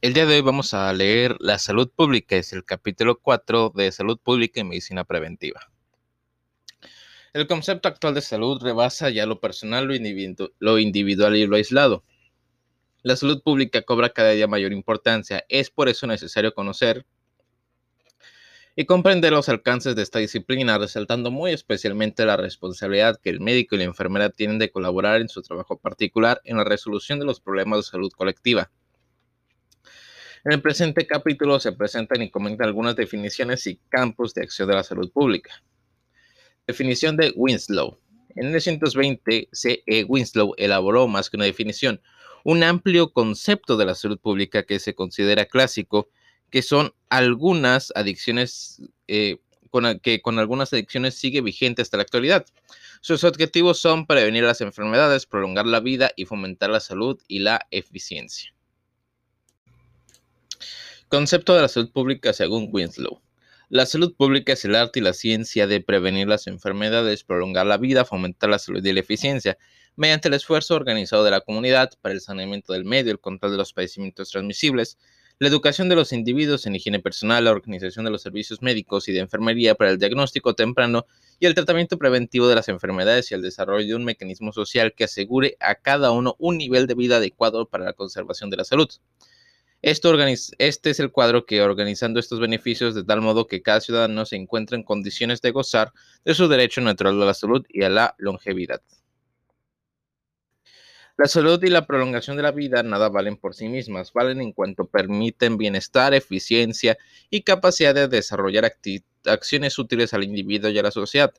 [0.00, 3.90] El día de hoy vamos a leer La salud pública, es el capítulo 4 de
[3.90, 5.72] Salud pública y medicina preventiva.
[7.32, 12.04] El concepto actual de salud rebasa ya lo personal, lo, lo individual y lo aislado.
[13.02, 17.04] La salud pública cobra cada día mayor importancia, es por eso necesario conocer
[18.76, 23.74] y comprender los alcances de esta disciplina, resaltando muy especialmente la responsabilidad que el médico
[23.74, 27.40] y la enfermera tienen de colaborar en su trabajo particular en la resolución de los
[27.40, 28.70] problemas de salud colectiva.
[30.44, 34.74] En el presente capítulo se presentan y comentan algunas definiciones y campos de acción de
[34.74, 35.62] la salud pública.
[36.66, 37.98] Definición de Winslow.
[38.36, 40.04] En 1920, C.E.
[40.04, 42.00] Winslow elaboró más que una definición,
[42.44, 46.08] un amplio concepto de la salud pública que se considera clásico
[46.50, 49.38] que son algunas adicciones, eh,
[50.02, 52.46] que con algunas adicciones sigue vigente hasta la actualidad.
[53.00, 57.66] Sus objetivos son prevenir las enfermedades, prolongar la vida y fomentar la salud y la
[57.70, 58.54] eficiencia.
[61.08, 63.22] Concepto de la salud pública según Winslow.
[63.70, 67.78] La salud pública es el arte y la ciencia de prevenir las enfermedades, prolongar la
[67.78, 69.56] vida, fomentar la salud y la eficiencia,
[69.96, 73.56] mediante el esfuerzo organizado de la comunidad para el saneamiento del medio, el control de
[73.56, 74.98] los padecimientos transmisibles,
[75.38, 79.12] la educación de los individuos en higiene personal, la organización de los servicios médicos y
[79.12, 81.06] de enfermería para el diagnóstico temprano
[81.40, 85.04] y el tratamiento preventivo de las enfermedades y el desarrollo de un mecanismo social que
[85.04, 88.90] asegure a cada uno un nivel de vida adecuado para la conservación de la salud.
[89.80, 94.36] Este es el cuadro que organizando estos beneficios de tal modo que cada ciudadano se
[94.36, 95.92] encuentre en condiciones de gozar
[96.24, 98.82] de su derecho natural a la salud y a la longevidad.
[101.16, 104.52] La salud y la prolongación de la vida nada valen por sí mismas, valen en
[104.52, 106.96] cuanto permiten bienestar, eficiencia
[107.28, 108.64] y capacidad de desarrollar
[109.28, 111.32] acciones útiles al individuo y a la sociedad.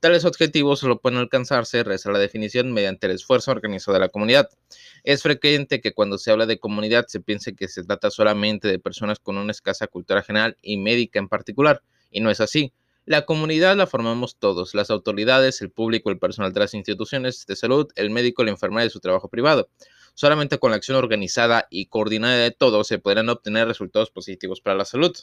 [0.00, 4.50] Tales objetivos solo pueden alcanzarse, reza la definición, mediante el esfuerzo organizado de la comunidad.
[5.04, 8.78] Es frecuente que cuando se habla de comunidad se piense que se trata solamente de
[8.78, 12.72] personas con una escasa cultura general y médica en particular, y no es así.
[13.08, 17.54] La comunidad la formamos todos, las autoridades, el público, el personal de las instituciones de
[17.54, 19.68] salud, el médico, la enfermera de su trabajo privado.
[20.14, 24.74] Solamente con la acción organizada y coordinada de todos se podrán obtener resultados positivos para
[24.74, 25.14] la salud.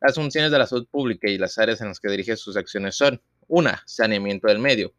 [0.00, 2.96] Las funciones de la salud pública y las áreas en las que dirige sus acciones
[2.96, 3.70] son 1.
[3.86, 4.94] Saneamiento del medio.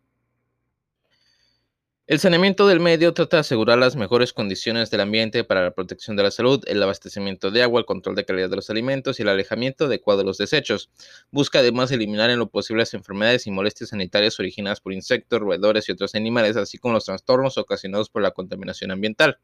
[2.07, 6.16] El saneamiento del medio trata de asegurar las mejores condiciones del ambiente para la protección
[6.16, 9.23] de la salud, el abastecimiento de agua, el control de calidad de los alimentos y
[9.23, 10.91] el alejamiento adecuado de los desechos.
[11.31, 15.89] Busca además eliminar en lo posible las enfermedades y molestias sanitarias originadas por insectos, roedores
[15.89, 19.39] y otros animales, así como los trastornos ocasionados por la contaminación ambiental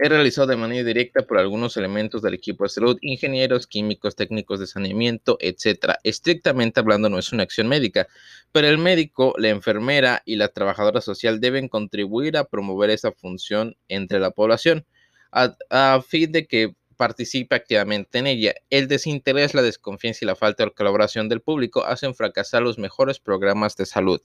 [0.00, 4.58] es realizado de manera directa por algunos elementos del equipo de salud, ingenieros, químicos, técnicos
[4.58, 5.96] de saneamiento, etc.
[6.04, 8.08] Estrictamente hablando, no es una acción médica,
[8.50, 13.76] pero el médico, la enfermera y la trabajadora social deben contribuir a promover esa función
[13.88, 14.86] entre la población
[15.32, 18.54] a, fin de que participe activamente en ella.
[18.70, 23.20] El desinterés, la desconfianza y la falta de colaboración del público hacen fracasar los mejores
[23.20, 24.20] programas de salud.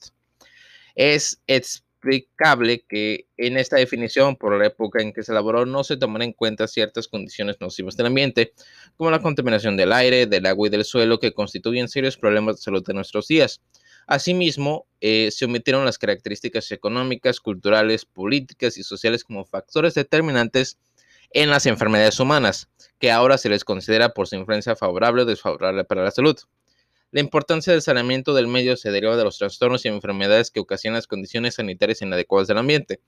[0.94, 5.84] Es, es explicable que en esta definición, por la época en que se elaboró, no
[5.84, 8.52] se toman en cuenta ciertas condiciones nocivas del ambiente,
[8.96, 12.62] como la contaminación del aire, del agua y del suelo, que constituyen serios problemas de
[12.62, 13.60] salud de nuestros días.
[14.06, 20.78] Asimismo, eh, se omitieron las características económicas, culturales, políticas y sociales como factores determinantes
[21.30, 22.68] en las enfermedades humanas,
[22.98, 26.38] que ahora se les considera por su influencia favorable o desfavorable para la salud.
[27.12, 30.96] La importancia del saneamiento del medio se deriva de los trastornos y enfermedades que ocasionan
[30.98, 33.00] las condiciones sanitarias inadecuadas del ambiente.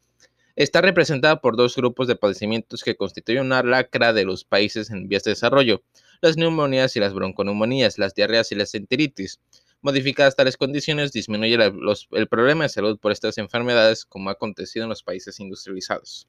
[0.55, 5.09] Está representada por dos grupos de padecimientos que constituyen una lacra de los países en
[5.09, 5.83] vías de desarrollo,
[6.21, 9.41] las neumonías y las bronconeumonías, las diarreas y las enteritis.
[9.83, 14.91] Modificadas tales condiciones disminuye el problema de salud por estas enfermedades como ha acontecido en
[14.91, 16.29] los países industrializados.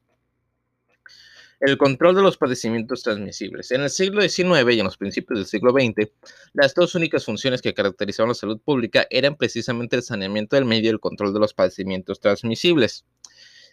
[1.60, 3.70] El control de los padecimientos transmisibles.
[3.70, 6.10] En el siglo XIX y en los principios del siglo XX,
[6.54, 10.86] las dos únicas funciones que caracterizaban la salud pública eran precisamente el saneamiento del medio
[10.86, 13.04] y el control de los padecimientos transmisibles.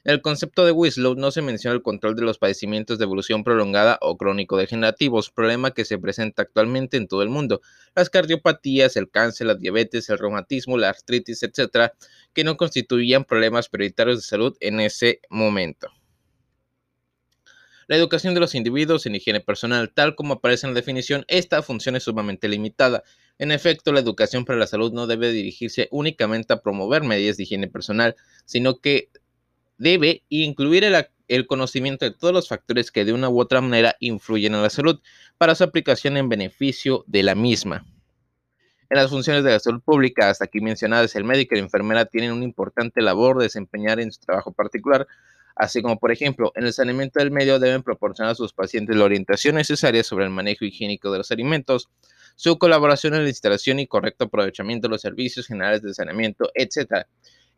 [0.04, 3.46] En el concepto de Winslow no se menciona el control de los padecimientos de evolución
[3.46, 7.62] prolongada o crónico-degenerativos, problema que se presenta actualmente en todo el mundo.
[7.96, 11.94] Las cardiopatías, el cáncer, la diabetes, el reumatismo, la artritis, etc.,
[12.34, 15.88] que no constituían problemas prioritarios de salud en ese momento.
[17.88, 21.62] La educación de los individuos en higiene personal, tal como aparece en la definición, esta
[21.62, 23.04] función es sumamente limitada.
[23.38, 27.44] En efecto, la educación para la salud no debe dirigirse únicamente a promover medidas de
[27.44, 29.10] higiene personal, sino que
[29.78, 30.84] debe incluir
[31.28, 34.70] el, conocimiento de todos los factores que de una u otra manera influyen en la
[34.70, 35.00] salud
[35.38, 37.86] para su aplicación en beneficio de la misma.
[38.90, 42.06] En las funciones de la salud pública, hasta aquí mencionadas, el médico y la enfermera
[42.06, 45.08] tienen una importante labor de desempeñar en su trabajo particular,
[45.58, 49.06] así como por ejemplo en el saneamiento del medio deben proporcionar a sus pacientes la
[49.06, 51.90] orientación necesaria sobre el manejo higiénico de los alimentos,
[52.36, 57.08] su colaboración en la instalación y correcto aprovechamiento de los servicios generales de saneamiento, etc.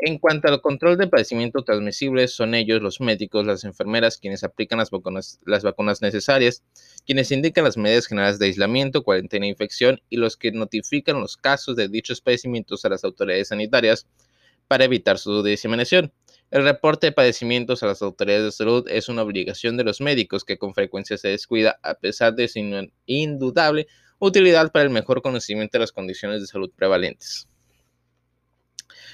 [0.01, 4.80] En cuanto al control de padecimientos transmisibles, son ellos los médicos, las enfermeras, quienes aplican
[4.80, 6.63] las vacunas, las vacunas necesarias,
[7.06, 11.36] quienes indican las medidas generales de aislamiento, cuarentena e infección y los que notifican los
[11.36, 14.07] casos de dichos padecimientos a las autoridades sanitarias
[14.69, 16.13] para evitar su diseminación.
[16.51, 20.44] El reporte de padecimientos a las autoridades de salud es una obligación de los médicos
[20.44, 22.60] que con frecuencia se descuida a pesar de su
[23.06, 23.88] indudable
[24.18, 27.48] utilidad para el mejor conocimiento de las condiciones de salud prevalentes.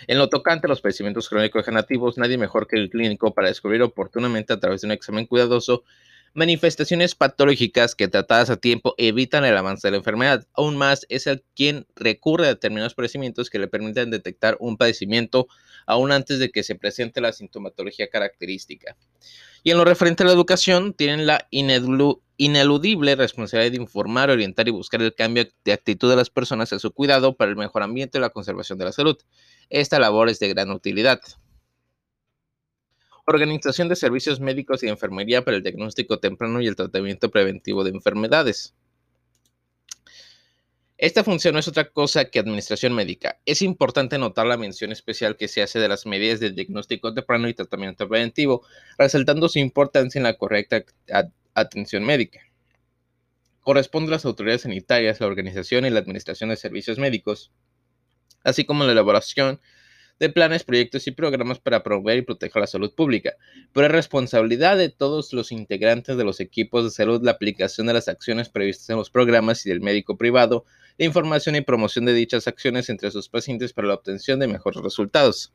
[0.08, 3.82] En lo tocante a los padecimientos crónicos degenerativos, nadie mejor que el clínico para descubrir
[3.82, 5.84] oportunamente a través de un examen cuidadoso
[6.36, 10.46] manifestaciones patológicas que tratadas a tiempo evitan el avance de la enfermedad.
[10.54, 15.48] Aún más, es el quien recurre a determinados padecimientos que le permiten detectar un padecimiento
[15.88, 18.98] aún antes de que se presente la sintomatología característica.
[19.64, 24.72] Y en lo referente a la educación, tienen la ineludible responsabilidad de informar, orientar y
[24.72, 28.18] buscar el cambio de actitud de las personas a su cuidado para el mejor ambiente
[28.18, 29.18] y la conservación de la salud.
[29.70, 31.22] Esta labor es de gran utilidad.
[33.28, 37.90] Organización de servicios médicos y enfermería para el diagnóstico temprano y el tratamiento preventivo de
[37.90, 38.76] enfermedades.
[40.98, 43.40] Esta función no es otra cosa que administración médica.
[43.46, 47.50] Es importante notar la mención especial que se hace de las medidas de diagnóstico temprano
[47.50, 48.66] y tratamiento preventivo,
[48.98, 50.86] resaltando su importancia en la correcta
[51.54, 52.40] atención médica.
[53.60, 57.52] Corresponde a las autoridades sanitarias la organización y la administración de servicios médicos,
[58.44, 59.60] así como la elaboración
[60.20, 63.36] de planes, proyectos y programas para promover y proteger la salud pública,
[63.74, 67.94] pero es responsabilidad de todos los integrantes de los equipos de salud la aplicación de
[67.94, 70.66] las acciones previstas en los programas y del médico privado,
[70.98, 74.82] la información y promoción de dichas acciones entre sus pacientes para la obtención de mejores
[74.82, 75.54] resultados.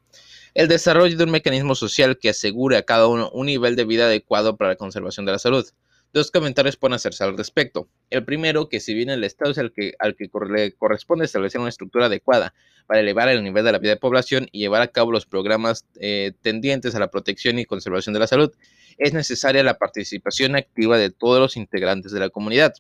[0.53, 4.05] El desarrollo de un mecanismo social que asegure a cada uno un nivel de vida
[4.05, 5.67] adecuado para la conservación de la salud.
[6.12, 7.89] Dos comentarios pueden hacerse al respecto.
[8.11, 11.61] El primero, que si bien el Estado es el que, al que le corresponde establecer
[11.61, 12.53] una estructura adecuada
[12.87, 15.87] para elevar el nivel de la vida de población y llevar a cabo los programas
[16.01, 18.53] eh, tendientes a la protección y conservación de la salud,
[18.99, 22.75] es necesaria la participación activa de todos los integrantes de la comunidad.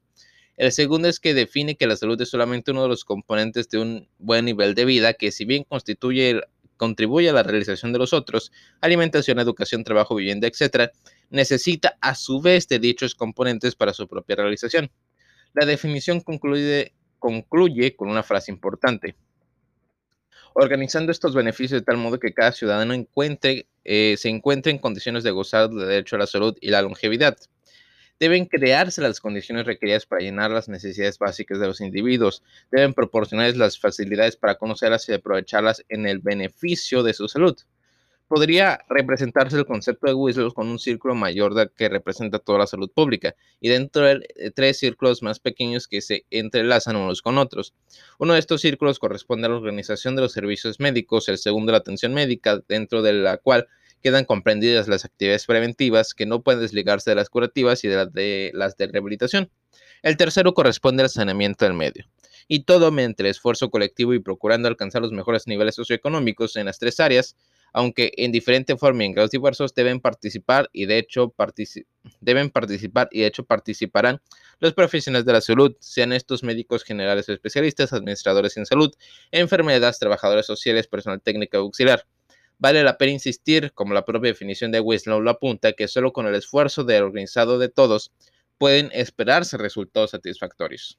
[0.56, 3.78] El segundo es que define que la salud es solamente uno de los componentes de
[3.78, 6.40] un buen nivel de vida que si bien constituye,
[6.76, 8.50] contribuye a la realización de los otros,
[8.80, 10.90] alimentación, educación, trabajo, vivienda, etc.,
[11.30, 14.90] necesita a su vez de dichos componentes para su propia realización.
[15.54, 19.16] La definición concluye, con una frase importante.
[20.54, 25.22] Organizando estos beneficios de tal modo que cada ciudadano encuentre, eh, se encuentre en condiciones
[25.22, 27.36] de gozar del derecho a la salud y la longevidad.
[28.18, 32.42] Deben crearse las condiciones requeridas para llenar las necesidades básicas de los individuos.
[32.70, 37.56] Deben proporcionarles las facilidades para conocerlas y aprovecharlas en el beneficio de su salud
[38.30, 42.88] podría representarse el concepto de Whistler con un círculo mayor que representa toda la salud
[42.88, 47.74] pública y dentro de eh, tres círculos más pequeños que se entrelazan unos con otros.
[48.20, 51.78] Uno de estos círculos corresponde a la organización de los servicios médicos, el segundo la
[51.78, 53.66] atención médica, dentro de la cual
[54.00, 58.52] quedan comprendidas las actividades preventivas que no pueden desligarse de las curativas y de, de
[58.54, 59.50] las de rehabilitación.
[60.02, 62.04] El tercero corresponde al saneamiento del medio.
[62.46, 67.00] Y todo mediante esfuerzo colectivo y procurando alcanzar los mejores niveles socioeconómicos en las tres
[67.00, 67.36] áreas,
[67.72, 71.34] aunque en diferente forma y en grados diversos, deben participar y de hecho
[72.20, 74.20] deben participar y de hecho participarán
[74.58, 78.92] los profesionales de la salud, sean estos médicos generales o especialistas, administradores en salud,
[79.30, 82.06] enfermedades, trabajadores sociales, personal técnico auxiliar.
[82.58, 86.26] Vale la pena insistir, como la propia definición de Winslow lo apunta, que solo con
[86.26, 88.12] el esfuerzo del organizado de todos
[88.58, 90.98] pueden esperarse resultados satisfactorios.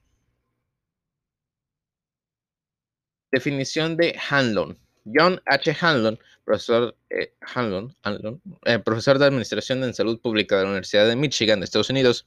[3.31, 4.79] Definición de Hanlon.
[5.05, 5.75] John H.
[5.79, 7.33] Hanlon, profesor, eh,
[8.65, 12.25] eh, profesor de Administración en Salud Pública de la Universidad de Michigan de Estados Unidos,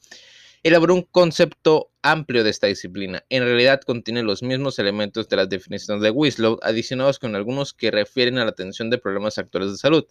[0.63, 3.23] elaboró un concepto amplio de esta disciplina.
[3.29, 7.91] En realidad contiene los mismos elementos de las definiciones de Winslow, adicionados con algunos que
[7.91, 10.05] refieren a la atención de problemas actuales de salud.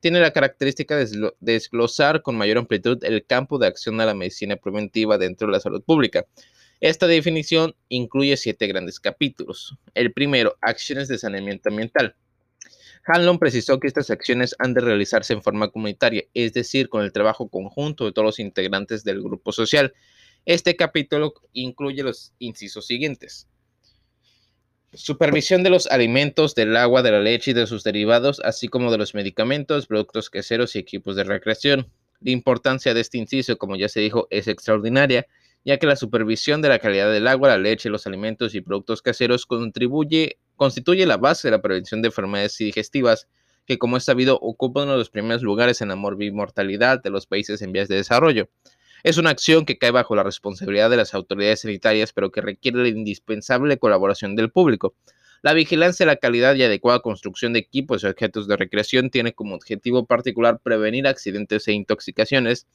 [0.00, 4.56] Tiene la característica de desglosar con mayor amplitud el campo de acción de la medicina
[4.56, 6.24] preventiva dentro de la salud pública.
[6.80, 9.76] Esta definición incluye siete grandes capítulos.
[9.94, 12.14] El primero, acciones de saneamiento ambiental.
[13.04, 17.12] Hanlon precisó que estas acciones han de realizarse en forma comunitaria, es decir, con el
[17.12, 19.94] trabajo conjunto de todos los integrantes del grupo social.
[20.44, 23.48] Este capítulo incluye los incisos siguientes.
[24.92, 28.90] Supervisión de los alimentos, del agua, de la leche y de sus derivados, así como
[28.90, 31.90] de los medicamentos, productos caseros y equipos de recreación.
[32.20, 35.26] La importancia de este inciso, como ya se dijo, es extraordinaria,
[35.64, 39.02] ya que la supervisión de la calidad del agua, la leche, los alimentos y productos
[39.02, 43.28] caseros contribuye, constituye la base de la prevención de enfermedades digestivas
[43.68, 47.26] que como es sabido ocupa uno de los primeros lugares en la morbimortalidad de los
[47.26, 48.48] países en vías de desarrollo.
[49.04, 52.78] Es una acción que cae bajo la responsabilidad de las autoridades sanitarias, pero que requiere
[52.78, 54.94] la indispensable colaboración del público.
[55.42, 59.34] La vigilancia de la calidad y adecuada construcción de equipos y objetos de recreación tiene
[59.34, 62.66] como objetivo particular prevenir accidentes e intoxicaciones,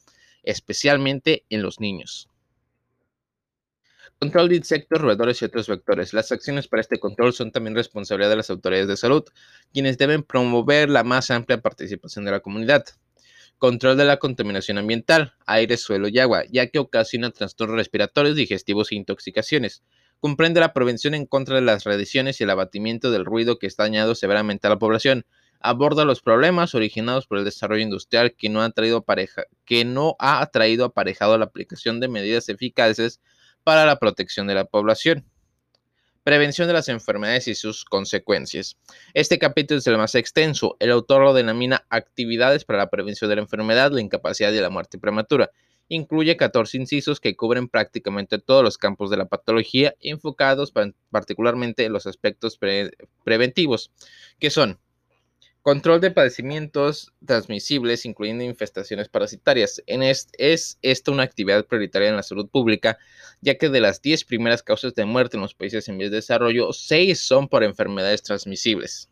[0.44, 2.30] especialmente en los niños.
[4.20, 6.14] Control de insectos, roedores y otros vectores.
[6.14, 9.24] Las acciones para este control son también responsabilidad de las autoridades de salud,
[9.72, 12.84] quienes deben promover la más amplia participación de la comunidad.
[13.58, 18.92] Control de la contaminación ambiental, aire, suelo y agua, ya que ocasiona trastornos respiratorios, digestivos
[18.92, 19.82] e intoxicaciones.
[20.20, 23.82] Comprende la prevención en contra de las radiaciones y el abatimiento del ruido que está
[23.82, 25.26] dañado severamente a la población.
[25.60, 29.04] Aborda los problemas originados por el desarrollo industrial que no ha traído,
[29.64, 33.20] que no ha traído aparejado la aplicación de medidas eficaces
[33.64, 35.24] para la protección de la población.
[36.22, 38.78] Prevención de las enfermedades y sus consecuencias.
[39.12, 40.76] Este capítulo es el más extenso.
[40.80, 44.70] El autor lo denomina Actividades para la prevención de la enfermedad, la incapacidad y la
[44.70, 45.50] muerte prematura.
[45.88, 50.72] Incluye 14 incisos que cubren prácticamente todos los campos de la patología, enfocados
[51.10, 52.58] particularmente en los aspectos
[53.22, 53.90] preventivos,
[54.38, 54.78] que son
[55.64, 59.82] Control de padecimientos transmisibles, incluyendo infestaciones parasitarias.
[59.86, 62.98] Es esta una actividad prioritaria en la salud pública,
[63.40, 66.16] ya que de las 10 primeras causas de muerte en los países en vías de
[66.16, 69.08] desarrollo, 6 son por enfermedades transmisibles.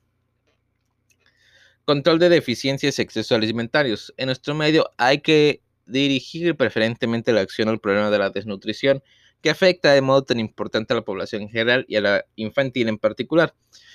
[1.86, 4.12] Control de deficiencias y excesos alimentarios.
[4.18, 9.02] En nuestro medio hay que dirigir preferentemente la acción al problema de la desnutrición,
[9.40, 12.90] que afecta de modo tan importante a la población en general y a la infantil
[12.90, 13.54] en particular.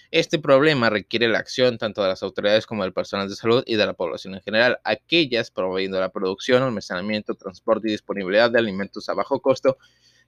[0.10, 3.76] Este problema requiere la acción tanto de las autoridades como del personal de salud y
[3.76, 9.10] de la población en general, aquellas promoviendo la producción, almacenamiento, transporte y disponibilidad de alimentos
[9.10, 9.78] a bajo costo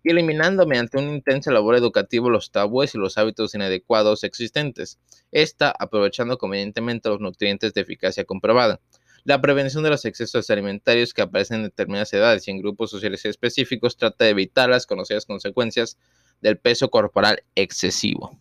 [0.04, 5.00] y eliminando mediante una intensa labor educativa los tabúes y los hábitos inadecuados existentes,
[5.32, 8.82] esta aprovechando convenientemente los nutrientes de eficacia comprobada.
[9.24, 13.24] La prevención de los excesos alimentarios que aparecen en determinadas edades y en grupos sociales
[13.24, 15.98] específicos trata de evitar las conocidas consecuencias
[16.42, 18.38] del peso corporal excesivo.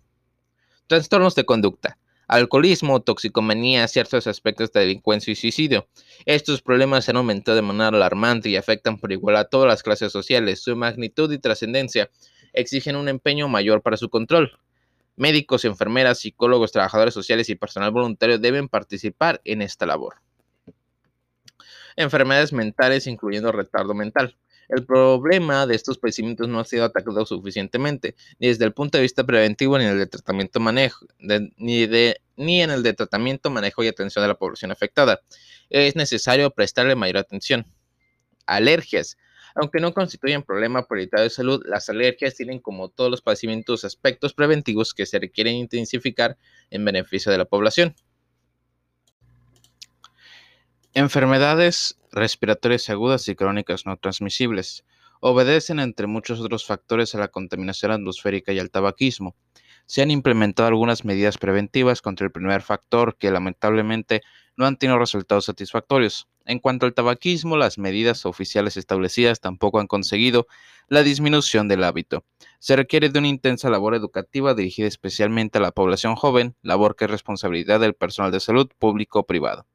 [0.88, 1.98] Trastornos de conducta.
[2.28, 5.86] Alcoholismo, toxicomanía, ciertos aspectos de delincuencia y suicidio.
[6.24, 10.10] Estos problemas han aumentado de manera alarmante y afectan por igual a todas las clases
[10.10, 10.62] sociales.
[10.62, 12.08] Su magnitud y trascendencia
[12.54, 14.58] exigen un empeño mayor para su control.
[15.14, 20.14] Médicos, enfermeras, psicólogos, trabajadores sociales y personal voluntario deben participar en esta labor.
[21.96, 24.38] Enfermedades mentales, incluyendo retardo mental.
[24.68, 29.02] El problema de estos padecimientos no ha sido atacado suficientemente, ni desde el punto de
[29.02, 31.06] vista preventivo ni en el de tratamiento manejo,
[31.56, 35.22] ni, de, ni en el de tratamiento, manejo y atención de la población afectada.
[35.70, 37.66] Es necesario prestarle mayor atención.
[38.46, 39.16] Alergias.
[39.54, 44.34] Aunque no constituyen problema prioritario de salud, las alergias tienen como todos los padecimientos aspectos
[44.34, 46.36] preventivos que se requieren intensificar
[46.70, 47.96] en beneficio de la población.
[50.92, 54.84] Enfermedades respiratorias agudas y crónicas no transmisibles
[55.20, 59.34] obedecen, entre muchos otros factores, a la contaminación atmosférica y al tabaquismo.
[59.86, 64.20] Se han implementado algunas medidas preventivas contra el primer factor que lamentablemente
[64.56, 66.28] no han tenido resultados satisfactorios.
[66.44, 70.46] En cuanto al tabaquismo, las medidas oficiales establecidas tampoco han conseguido
[70.88, 72.24] la disminución del hábito.
[72.58, 77.06] Se requiere de una intensa labor educativa dirigida especialmente a la población joven, labor que
[77.06, 79.66] es responsabilidad del personal de salud público o privado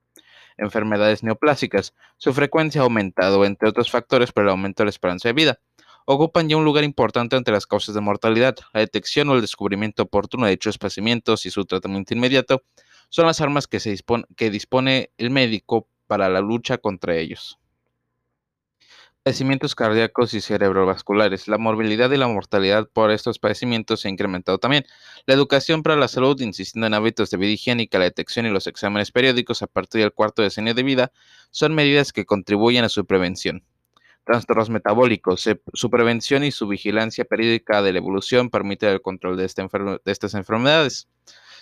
[0.58, 1.94] enfermedades neoplásicas.
[2.18, 5.60] Su frecuencia ha aumentado, entre otros factores, por el aumento de la esperanza de vida.
[6.06, 8.56] Ocupan ya un lugar importante entre las causas de mortalidad.
[8.74, 12.64] La detección o el descubrimiento oportuno de dichos padecimientos y su tratamiento inmediato
[13.10, 17.58] son las armas que, se dispone, que dispone el médico para la lucha contra ellos
[19.24, 21.48] padecimientos cardíacos y cerebrovasculares.
[21.48, 24.86] La morbilidad y la mortalidad por estos padecimientos se ha incrementado también.
[25.26, 28.68] La educación para la salud, insistiendo en hábitos de vida higiénica, la detección y los
[28.68, 31.12] exámenes periódicos a partir del cuarto decenio de vida,
[31.52, 33.64] son medidas que contribuyen a su prevención.
[34.26, 35.50] Trastornos metabólicos.
[35.74, 40.34] Su prevención y su vigilancia periódica de la evolución permite el control de, de estas
[40.34, 41.08] enfermedades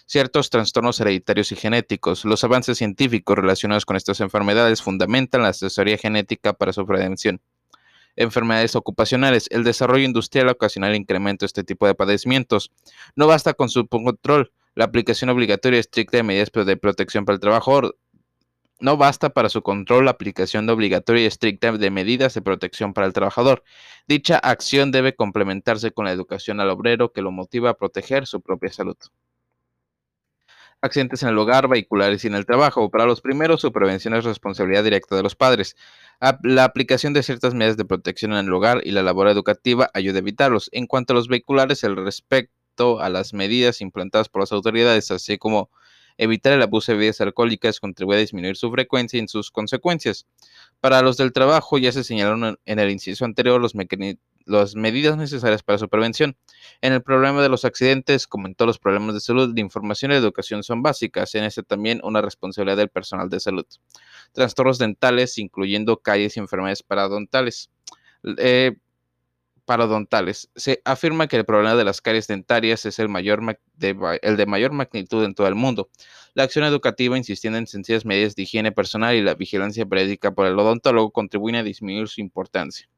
[0.08, 2.26] ciertos trastornos hereditarios y genéticos.
[2.26, 7.40] Los avances científicos relacionados con estas enfermedades fundamentan la asesoría genética para su prevención
[8.16, 9.48] enfermedades ocupacionales.
[9.52, 12.72] El desarrollo industrial ocasiona el incremento de este tipo de padecimientos.
[13.16, 14.52] No basta con su control.
[14.74, 17.98] La aplicación obligatoria estricta de medidas de protección para el trabajador.
[18.80, 23.06] No basta para su control la aplicación obligatoria y estricta de medidas de protección para
[23.06, 23.64] el trabajador.
[24.08, 28.42] Dicha acción debe complementarse con la educación al obrero que lo motiva a proteger su
[28.42, 28.98] propia salud
[30.82, 32.90] accidentes en el hogar, vehiculares y en el trabajo.
[32.90, 35.76] Para los primeros, su prevención es responsabilidad directa de los padres.
[36.44, 40.18] La aplicación de ciertas medidas de protección en el hogar y la labor educativa ayuda
[40.18, 40.70] a evitarlos.
[40.74, 45.38] En cuanto a los vehiculares, el respecto a las medidas implantadas por las autoridades, así
[45.38, 45.70] como
[46.18, 50.28] Evitar el abuso de bebidas alcohólicas contribuye a disminuir su frecuencia y sus consecuencias.
[50.80, 53.76] Para los del trabajo, ya se señalaron en el inciso anterior los
[54.46, 56.36] las medidas necesarias para su prevención.
[56.82, 60.12] En el problema de los accidentes, como en todos los problemas de salud, la información
[60.12, 61.34] y la educación son básicas.
[61.36, 63.66] En este también una responsabilidad del personal de salud.
[64.34, 67.70] Trastornos dentales, incluyendo calles y enfermedades paradontales.
[68.38, 68.76] Eh,
[69.66, 70.50] parodontales.
[70.56, 73.42] Se afirma que el problema de las caries dentarias es el, mayor
[73.80, 75.90] el de mayor magnitud en todo el mundo.
[76.34, 80.48] La acción educativa, insistiendo en sencillas medidas de higiene personal y la vigilancia periódica por
[80.48, 82.90] el odontólogo, contribuyen a disminuir su importancia.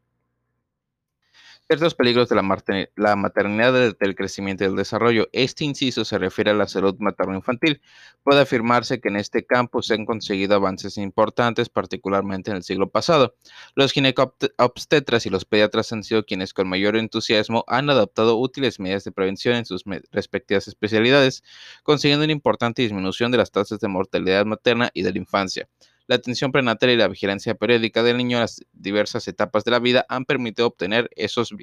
[1.70, 5.30] Ciertos peligros de la, maternidad del crecimiento y del desarrollo.
[5.32, 7.82] Este inciso se refiere a la salud materno-infantil.
[8.22, 12.90] Puede afirmarse que en este campo se han conseguido avances importantes, particularmente en el siglo
[12.92, 13.36] pasado.
[13.76, 19.06] Los ginecobstetras y los pediatras han sido quienes con mayor entusiasmo han adoptado útiles medidas
[19.06, 21.44] de prevención en sus respectivas especialidades,
[21.84, 25.70] consiguiendo una importante disminución de las tasas de mortalidad materna y de la infancia.
[26.08, 29.80] La atención prenatal y la vigilancia periódica del niño en las diversas etapas de la
[29.80, 31.54] vida han permitido obtener esos,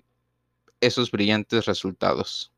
[0.80, 2.52] esos brillantes resultados.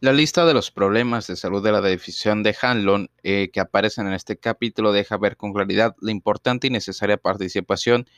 [0.00, 4.08] La lista de los problemas de salud de la definición de Hanlon eh, que aparecen
[4.08, 8.08] en este capítulo deja ver con claridad la importante y necesaria participación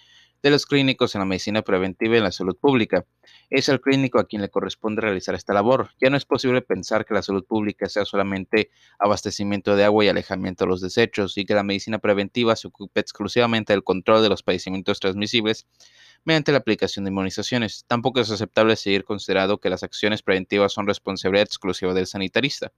[0.45, 3.07] de los clínicos en la medicina preventiva y en la salud pública.
[3.49, 5.89] Es el clínico a quien le corresponde realizar esta labor.
[6.03, 10.09] Ya no es posible pensar que la salud pública sea solamente abastecimiento de agua y
[10.09, 14.29] alejamiento de los desechos y que la medicina preventiva se ocupe exclusivamente del control de
[14.29, 15.67] los padecimientos transmisibles
[16.25, 17.87] mediante la aplicación de inmunizaciones.
[17.89, 22.71] Tampoco es aceptable seguir considerando que las acciones preventivas son responsabilidad exclusiva del sanitarista.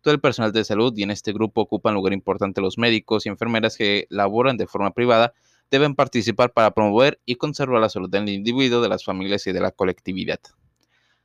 [0.00, 3.30] Todo el personal de salud y en este grupo ocupan lugar importante los médicos y
[3.30, 5.34] enfermeras que laboran de forma privada
[5.70, 9.60] deben participar para promover y conservar la salud del individuo, de las familias y de
[9.60, 10.40] la colectividad.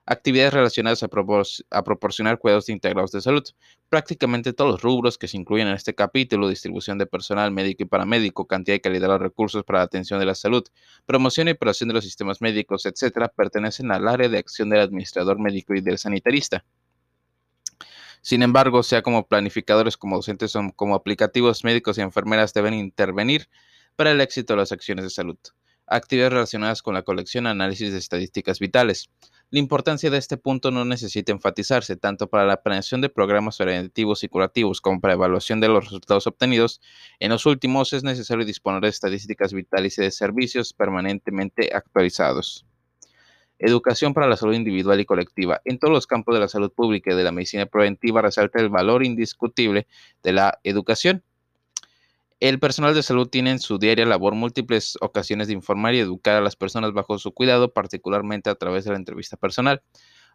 [0.07, 3.43] Actividades relacionadas a, proporcionar cuidados integrados de salud.
[3.89, 7.85] Prácticamente todos los rubros que se incluyen en este capítulo, distribución de personal médico y
[7.87, 10.63] paramédico, cantidad y calidad de los recursos para la atención de la salud,
[11.07, 15.39] promoción y operación de los sistemas médicos, etc., pertenecen al área de acción del administrador
[15.39, 16.63] médico y del sanitarista.
[18.21, 23.49] Sin embargo, sea como planificadores, como docentes o como aplicativos, médicos y enfermeras deben intervenir
[23.95, 25.37] para el éxito de las acciones de salud.
[25.87, 29.09] Actividades relacionadas con la colección análisis de estadísticas vitales.
[29.51, 34.23] La importancia de este punto no necesita enfatizarse tanto para la planeación de programas preventivos
[34.23, 36.81] y curativos como para evaluación de los resultados obtenidos.
[37.19, 42.65] En los últimos es necesario disponer de estadísticas vitales y de servicios permanentemente actualizados.
[43.59, 45.61] Educación para la salud individual y colectiva.
[45.63, 48.69] En todos los campos de la salud pública y de la medicina preventiva resalta el
[48.69, 49.87] valor indiscutible
[50.23, 51.23] de la educación
[52.39, 56.35] el personal de salud tiene en su diaria labor múltiples ocasiones de informar y educar
[56.35, 59.81] a las personas bajo su cuidado, particularmente a través de la entrevista personal.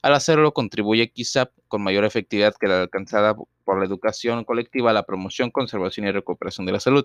[0.03, 5.05] Al hacerlo, contribuye quizá con mayor efectividad que la alcanzada por la educación colectiva la
[5.05, 7.05] promoción, conservación y recuperación de la salud.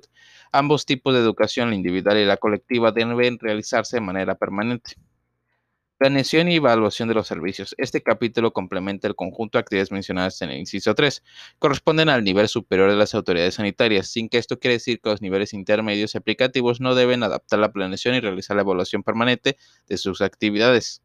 [0.53, 4.95] Ambos tipos de educación, la individual y la colectiva, deben realizarse de manera permanente.
[5.97, 7.73] Planeación y evaluación de los servicios.
[7.77, 11.23] Este capítulo complementa el conjunto de actividades mencionadas en el inciso 3.
[11.57, 15.21] Corresponden al nivel superior de las autoridades sanitarias, sin que esto quiera decir que los
[15.21, 19.55] niveles intermedios y aplicativos no deben adaptar la planeación y realizar la evaluación permanente
[19.87, 21.01] de sus actividades.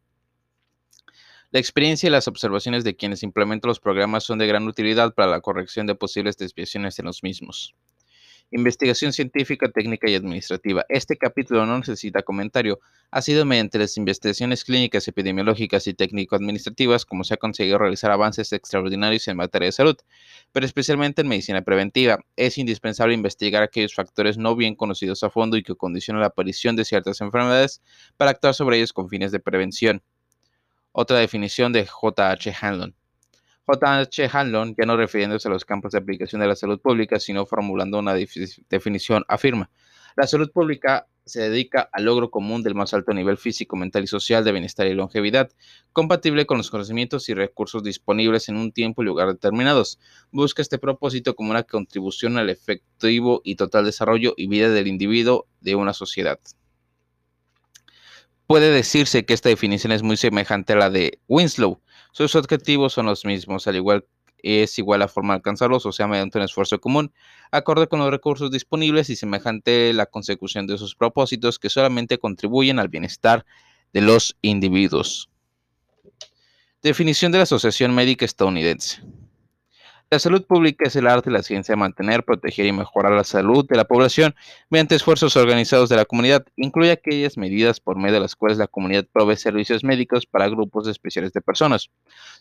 [1.52, 5.30] La experiencia y las observaciones de quienes implementan los programas son de gran utilidad para
[5.30, 7.76] la corrección de posibles desviaciones en los mismos.
[8.52, 10.84] Investigación científica, técnica y administrativa.
[10.88, 12.80] Este capítulo no necesita comentario.
[13.12, 18.52] Ha sido mediante las investigaciones clínicas, epidemiológicas y técnico-administrativas como se ha conseguido realizar avances
[18.52, 19.96] extraordinarios en materia de salud,
[20.50, 22.18] pero especialmente en medicina preventiva.
[22.34, 26.74] Es indispensable investigar aquellos factores no bien conocidos a fondo y que condicionan la aparición
[26.74, 27.82] de ciertas enfermedades
[28.16, 30.02] para actuar sobre ellos con fines de prevención.
[30.90, 32.52] Otra definición de J.H.
[32.60, 32.96] Hanlon.
[33.66, 34.28] J.H.
[34.32, 37.98] Hanlon, ya no refiriéndose a los campos de aplicación de la salud pública, sino formulando
[37.98, 39.70] una definición, afirma,
[40.16, 44.06] la salud pública se dedica al logro común del más alto nivel físico, mental y
[44.08, 45.50] social de bienestar y longevidad,
[45.92, 50.00] compatible con los conocimientos y recursos disponibles en un tiempo y lugar determinados.
[50.32, 55.46] Busca este propósito como una contribución al efectivo y total desarrollo y vida del individuo
[55.60, 56.40] de una sociedad.
[58.46, 61.80] Puede decirse que esta definición es muy semejante a la de Winslow,
[62.12, 64.04] sus objetivos son los mismos, al igual
[64.42, 67.12] es igual a forma de alcanzarlos, o sea, mediante un esfuerzo común,
[67.50, 72.78] acorde con los recursos disponibles y semejante la consecución de sus propósitos que solamente contribuyen
[72.78, 73.44] al bienestar
[73.92, 75.28] de los individuos.
[76.82, 79.02] Definición de la Asociación Médica Estadounidense.
[80.12, 83.22] La salud pública es el arte y la ciencia de mantener, proteger y mejorar la
[83.22, 84.34] salud de la población
[84.68, 86.44] mediante esfuerzos organizados de la comunidad.
[86.56, 90.88] Incluye aquellas medidas por medio de las cuales la comunidad provee servicios médicos para grupos
[90.88, 91.90] especiales de personas.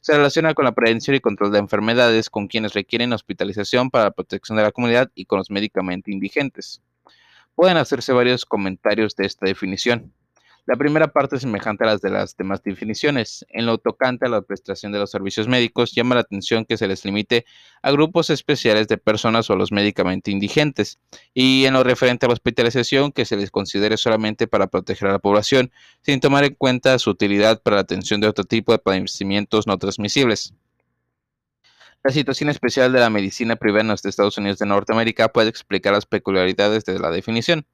[0.02, 4.12] Se relaciona con la prevención y control de enfermedades, con quienes requieren hospitalización para la
[4.12, 6.82] protección de la comunidad y con los médicamente indigentes.
[7.54, 10.12] Pueden hacerse varios comentarios de esta definición.
[10.70, 13.44] La primera parte es semejante a las de las demás definiciones.
[13.50, 16.88] En lo tocante a la prestación de los servicios médicos, llama la atención que se
[16.88, 17.48] les limite
[17.82, 21.00] a grupos especiales de personas o a los médicamente indigentes,
[21.34, 25.14] y en lo referente a la hospitalización, que se les considere solamente para proteger a
[25.14, 25.72] la población,
[26.04, 29.76] sin tomar en cuenta su utilidad para la atención de otro tipo de padecimientos no
[29.80, 30.54] transmisibles.
[32.02, 35.92] La situación especial de la medicina privada en los Estados Unidos de Norteamérica puede explicar
[35.92, 37.66] las peculiaridades de la definición.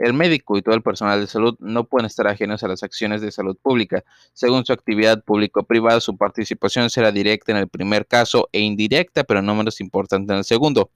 [0.00, 3.20] El médico y todo el personal de salud no pueden estar ajenos a las acciones
[3.20, 4.02] de salud pública.
[4.32, 9.42] Según su actividad público-privada, su participación será directa en el primer caso e indirecta, pero
[9.42, 10.90] no menos importante en el segundo.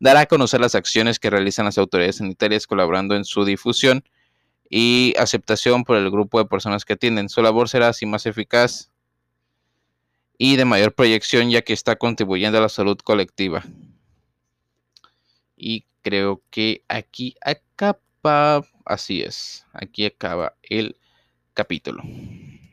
[0.00, 4.02] Dará a conocer las acciones que realizan las autoridades sanitarias colaborando en su difusión
[4.68, 7.28] y aceptación por el grupo de personas que atienden.
[7.28, 8.90] Su labor será así más eficaz
[10.36, 13.62] y de mayor proyección ya que está contribuyendo a la salud colectiva.
[15.56, 18.00] Y creo que aquí acaba,
[18.84, 20.96] así es, aquí acaba el
[21.54, 22.02] capítulo.